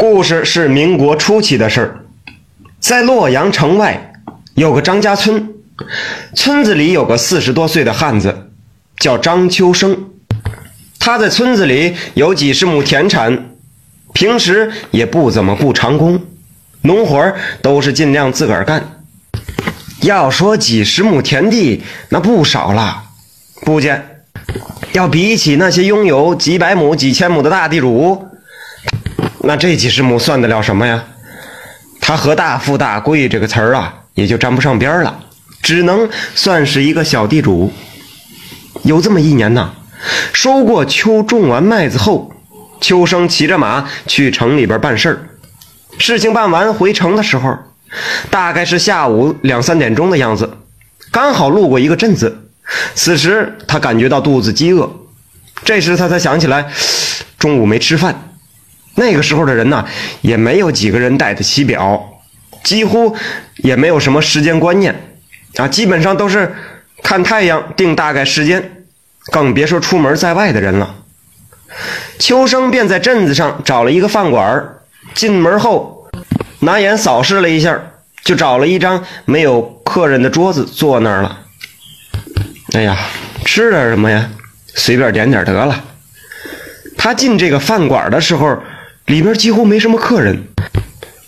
[0.00, 2.00] 故事是民国初期的事儿，
[2.80, 4.14] 在洛阳城外
[4.54, 5.52] 有个张家村，
[6.34, 8.48] 村子里有个四十多岁的汉子，
[8.98, 10.06] 叫张秋生。
[10.98, 13.50] 他在村子里有几十亩田产，
[14.14, 16.18] 平时也不怎么顾长工，
[16.80, 19.02] 农活都是尽量自个儿干。
[20.00, 23.02] 要说几十亩田地，那不少了，
[23.66, 24.22] 不见。
[24.94, 28.29] 要比起那些拥有几百亩、几千亩的大地主。
[29.42, 31.02] 那这几十亩算得了什么呀？
[32.00, 35.20] 他和大富大贵这个词儿啊，也就沾不上边了，
[35.62, 37.72] 只能算是一个小地主。
[38.82, 39.70] 有这么一年呐，
[40.32, 42.32] 收过秋种完麦子后，
[42.80, 45.18] 秋生骑着马去城里边办事儿。
[45.98, 47.58] 事情办完回城的时候，
[48.30, 50.58] 大概是下午两三点钟的样子，
[51.10, 52.48] 刚好路过一个镇子。
[52.94, 54.90] 此时他感觉到肚子饥饿，
[55.64, 56.70] 这时他才想起来，
[57.38, 58.29] 中午没吃饭。
[59.00, 59.82] 那个时候的人呢，
[60.20, 62.20] 也没有几个人戴得起表，
[62.62, 63.16] 几乎
[63.56, 64.94] 也没有什么时间观念
[65.56, 66.54] 啊，基本上都是
[67.02, 68.84] 看太阳定大概时间，
[69.32, 70.96] 更别说出门在外的人了。
[72.18, 74.68] 秋生便在镇子上找了一个饭馆
[75.14, 76.10] 进门后
[76.58, 77.80] 拿眼扫视了一下，
[78.22, 81.40] 就找了一张没有客人的桌子坐那儿了。
[82.74, 82.98] 哎呀，
[83.46, 84.28] 吃点什么呀？
[84.74, 85.84] 随便点点得了。
[86.98, 88.58] 他进这个饭馆的时候。
[89.10, 90.44] 里边几乎没什么客人，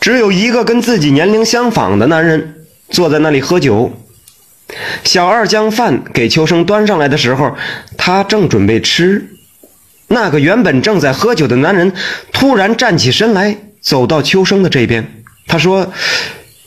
[0.00, 3.92] 只有一个跟自己年龄相仿的男人坐在那里喝酒。
[5.04, 7.54] 小二将饭给秋生端上来的时候，
[7.98, 9.28] 他正准备吃，
[10.08, 11.92] 那个原本正在喝酒的男人
[12.32, 15.22] 突然站起身来，走到秋生的这边。
[15.46, 15.92] 他说：“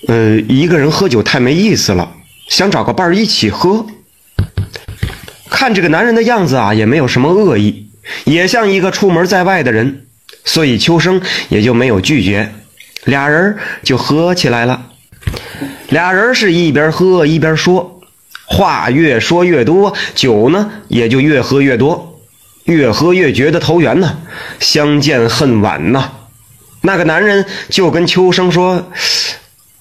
[0.08, 2.12] 呃，一个人喝酒太没意思了，
[2.50, 3.88] 想找个伴儿一起喝。”
[5.50, 7.90] 看这个男人的样子啊，也没有什么恶意，
[8.26, 10.06] 也像一个出门在外的人。
[10.50, 12.52] 所以秋生也就没有拒绝，
[13.04, 14.88] 俩人就喝起来了。
[15.90, 18.02] 俩人是一边喝一边说，
[18.48, 22.20] 话越说越多，酒呢也就越喝越多，
[22.64, 24.18] 越喝越觉得投缘呢。
[24.60, 26.14] 相见恨晚呐。
[26.82, 28.92] 那个男人就跟秋生说：“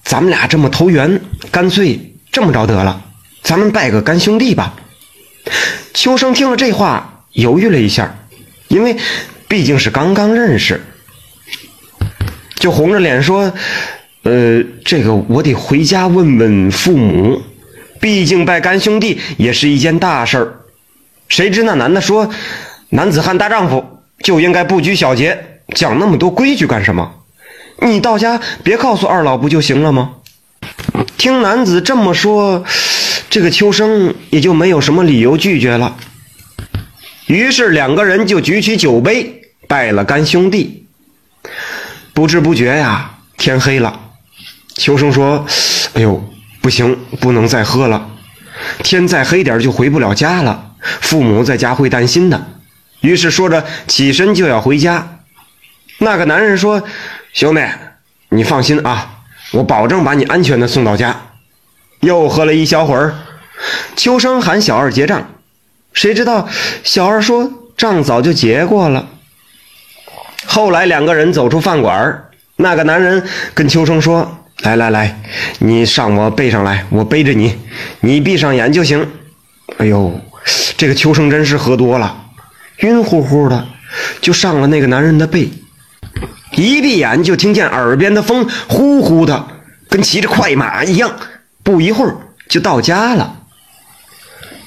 [0.05, 3.01] 咱们俩这么投缘，干脆这么着得了，
[3.41, 4.75] 咱们拜个干兄弟吧。”
[5.95, 8.15] 秋生听了这话，犹豫了一下，
[8.67, 8.95] 因为。
[9.49, 10.79] 毕竟是刚刚认识，
[12.59, 13.51] 就红着脸说
[14.21, 17.41] ：“呃，这个我得回家问问父母，
[17.99, 20.55] 毕竟拜干兄弟也是一件大事儿。”
[21.27, 22.29] 谁知那男的说
[22.89, 23.83] ：“男子汉大丈夫
[24.23, 27.11] 就应该不拘小节，讲那么多规矩干什么？
[27.81, 30.11] 你到家别告诉二老不就行了吗？”
[31.17, 32.63] 听男子这么说，
[33.31, 35.95] 这个秋生也就没有什么理由拒绝了。
[37.25, 39.37] 于是两个人就举起酒杯。
[39.69, 40.87] 拜了干兄弟，
[42.15, 43.99] 不知不觉呀，天黑了。
[44.73, 45.45] 秋生说
[45.93, 46.27] ：“哎呦，
[46.59, 48.09] 不行，不能再喝了。
[48.79, 50.71] 天再黑点就回不了家了，
[51.01, 52.47] 父母在家会担心的。”
[53.01, 55.19] 于是说着起身就要回家。
[55.99, 56.81] 那个男人说
[57.31, 57.61] ：“兄弟，
[58.29, 59.19] 你放心啊，
[59.51, 61.15] 我保证把你安全的送到家。”
[62.01, 63.13] 又喝了一小会儿，
[63.95, 65.29] 秋生喊小二结账，
[65.93, 66.49] 谁知道
[66.83, 69.07] 小二说账早就结过了。
[70.51, 72.23] 后来两个人走出饭馆
[72.55, 73.23] 那个男人
[73.53, 75.21] 跟秋生说：“来来来，
[75.59, 77.55] 你上我背上来，我背着你，
[77.99, 79.07] 你闭上眼就行。”
[79.77, 80.19] 哎呦，
[80.75, 82.25] 这个秋生真是喝多了，
[82.77, 83.67] 晕乎乎的，
[84.21, 85.51] 就上了那个男人的背。
[86.53, 89.45] 一闭眼就听见耳边的风呼呼的，
[89.87, 91.15] 跟骑着快马一样。
[91.61, 92.15] 不一会儿
[92.49, 93.35] 就到家了。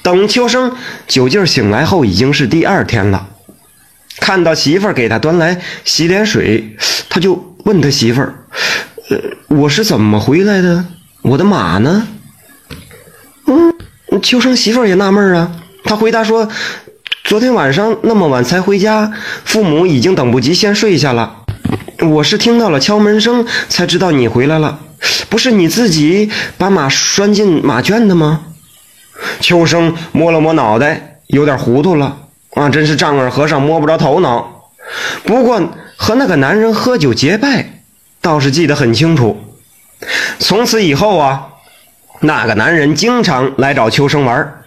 [0.01, 0.73] 等秋生
[1.09, 3.27] 酒劲醒来后，已经是第二天了。
[4.23, 6.77] 看到媳妇儿给他端来洗脸水，
[7.09, 8.33] 他就问他媳妇儿
[9.11, 9.17] ：“呃，
[9.49, 10.85] 我是怎么回来的？
[11.23, 12.07] 我的马呢？”
[13.47, 13.73] 嗯，
[14.21, 15.51] 秋生媳妇儿也纳闷啊。
[15.83, 16.47] 他回答说
[17.25, 19.11] ：“昨天晚上那么晚才回家，
[19.43, 21.43] 父母已经等不及，先睡下了。
[21.99, 24.79] 我是听到了敲门声才知道你回来了。
[25.27, 28.45] 不是你自己把马拴进马圈的吗？”
[29.41, 32.19] 秋生摸了摸脑袋，有点糊涂了。
[32.55, 34.69] 啊，真是丈二和尚摸不着头脑。
[35.23, 35.61] 不过
[35.95, 37.81] 和那个男人喝酒结拜，
[38.21, 39.41] 倒是记得很清楚。
[40.39, 41.47] 从此以后啊，
[42.19, 44.61] 那个男人经常来找秋生玩。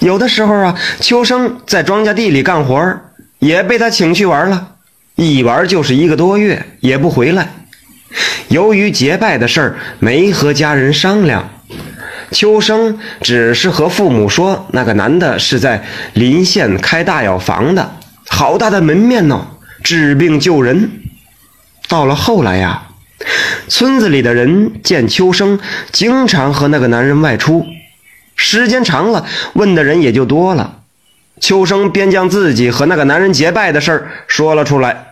[0.00, 3.00] 有的时候啊，秋生在庄稼地里干活，
[3.38, 4.74] 也被他请去玩了。
[5.16, 7.48] 一玩就是一个多月，也不回来。
[8.48, 11.50] 由于结拜的事儿没和家人商量。
[12.30, 17.96] 秋生只是和父母说，那个男的是在临县开大药房的，
[18.28, 19.48] 好大的门面呢，
[19.82, 20.90] 治病救人。
[21.88, 22.88] 到了后来呀，
[23.68, 25.58] 村子里的人见秋生
[25.90, 27.66] 经常和那个男人外出，
[28.36, 29.24] 时间长了，
[29.54, 30.80] 问的人也就多了。
[31.40, 35.06] 秋生便将自己和那个男人结拜的事儿说了出来。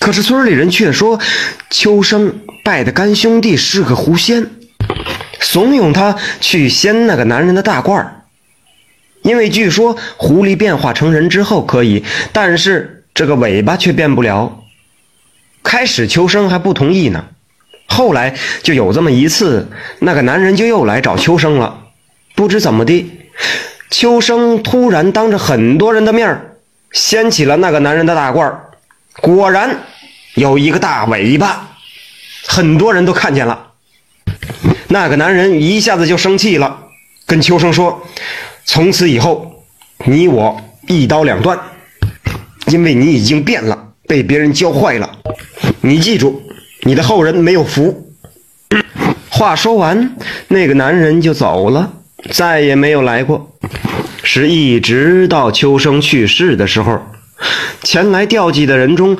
[0.00, 1.20] 可是村里人却说，
[1.70, 4.50] 秋生拜的干兄弟是个狐仙，
[5.40, 8.06] 怂恿他去掀那个男人的大褂。
[9.22, 14.62] 因为据说狐狸变化成人之后可以，但是这个尾巴却变不了。
[15.64, 17.24] 开始秋生还不同意呢，
[17.88, 19.68] 后来就有这么一次，
[19.98, 21.86] 那个男人就又来找秋生了。
[22.36, 23.10] 不知怎么的，
[23.90, 26.40] 秋生突然当着很多人的面
[26.92, 28.54] 掀起了那个男人的大褂。
[29.20, 29.76] 果然
[30.34, 31.78] 有一个大尾巴，
[32.46, 33.72] 很多人都看见了。
[34.88, 36.78] 那个男人一下子就生气了，
[37.26, 38.06] 跟秋生说
[38.64, 39.64] ：“从此以后，
[40.04, 41.58] 你我一刀两断，
[42.68, 45.18] 因为你已经变了，被别人教坏了。
[45.80, 46.42] 你记住，
[46.82, 48.12] 你的后人没有福。”
[49.28, 50.16] 话说完，
[50.48, 51.92] 那个男人就走了，
[52.30, 53.52] 再也没有来过。
[54.22, 57.00] 是一直到秋生去世的时候。
[57.82, 59.18] 前来吊祭的人中，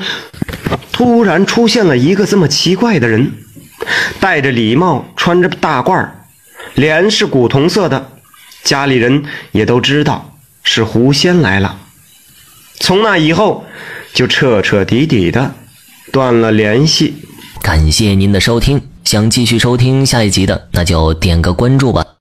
[0.90, 3.30] 突然出现了一个这么奇怪的人，
[4.20, 6.08] 戴着礼帽，穿着大褂
[6.74, 8.10] 脸是古铜色的，
[8.62, 11.78] 家里人也都知道是狐仙来了。
[12.80, 13.64] 从那以后，
[14.12, 15.54] 就彻彻底底的
[16.12, 17.14] 断了联系。
[17.62, 22.15] 感谢您的收听，想继续收听下一集的，那就点个关注吧。